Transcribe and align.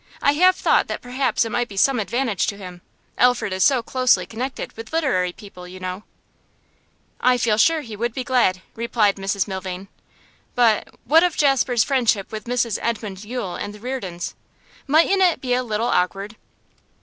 I 0.19 0.31
have 0.31 0.55
thought 0.55 0.87
that 0.87 1.03
perhaps 1.03 1.45
it 1.45 1.51
might 1.51 1.67
be 1.69 1.77
some 1.77 1.99
advantage 1.99 2.47
to 2.47 2.57
him. 2.57 2.81
Alfred 3.19 3.53
is 3.53 3.63
so 3.63 3.83
closely 3.83 4.25
connected 4.25 4.75
with 4.75 4.91
literary 4.91 5.31
people, 5.31 5.67
you 5.67 5.79
know.' 5.79 6.05
'I 7.19 7.37
feel 7.37 7.57
sure 7.59 7.81
he 7.81 7.95
would 7.95 8.11
be 8.11 8.23
glad,' 8.23 8.63
replied 8.73 9.17
Mrs 9.17 9.47
Milvain. 9.47 9.89
'But 10.55 10.87
what 11.05 11.21
of 11.23 11.37
Jasper's 11.37 11.83
friendship 11.83 12.31
with 12.31 12.45
Mrs 12.45 12.79
Edmund 12.81 13.23
Yule 13.23 13.53
and 13.55 13.75
the 13.75 13.79
Reardons? 13.79 14.33
Mightn't 14.87 15.21
it 15.21 15.39
be 15.39 15.53
a 15.53 15.61
little 15.61 15.89
awkward? 15.89 16.35